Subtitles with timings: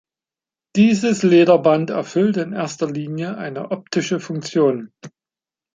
[0.75, 4.91] Dieses Lederband erfüllt in erster Linie eine optische Funktion.